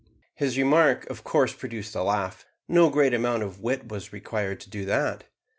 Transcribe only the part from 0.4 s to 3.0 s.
remark of course produced a laugh. No